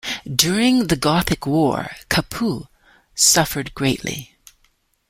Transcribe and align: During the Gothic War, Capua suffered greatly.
During 0.27 0.87
the 0.87 0.95
Gothic 0.95 1.45
War, 1.45 1.91
Capua 2.09 2.67
suffered 3.13 3.75
greatly. 3.75 4.35